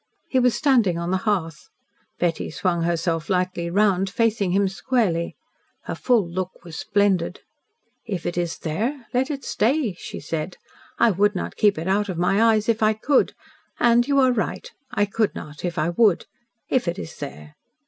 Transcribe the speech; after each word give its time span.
He 0.27 0.39
was 0.39 0.55
standing 0.55 0.97
on 0.97 1.11
the 1.11 1.17
hearth. 1.29 1.69
Betty 2.17 2.49
swung 2.49 2.81
herself 2.81 3.29
lightly 3.29 3.69
round, 3.69 4.09
facing 4.09 4.49
him 4.49 4.67
squarely. 4.67 5.35
Her 5.83 5.93
full 5.93 6.27
look 6.27 6.63
was 6.63 6.75
splendid. 6.75 7.41
"If 8.07 8.25
it 8.25 8.35
is 8.35 8.57
there 8.57 9.05
let 9.13 9.29
it 9.29 9.45
stay," 9.45 9.93
she 9.99 10.19
said. 10.19 10.57
"I 10.97 11.11
would 11.11 11.35
not 11.35 11.55
keep 11.55 11.77
it 11.77 11.87
out 11.87 12.09
of 12.09 12.17
my 12.17 12.41
eyes 12.41 12.67
if 12.67 12.81
I 12.81 12.93
could, 12.93 13.35
and, 13.79 14.07
you 14.07 14.17
are 14.17 14.31
right, 14.33 14.71
I 14.89 15.05
could 15.05 15.35
not 15.35 15.63
if 15.63 15.77
I 15.77 15.89
would 15.89 16.25
if 16.67 16.87
it 16.87 16.97
is 16.97 17.17
there. 17.17 17.53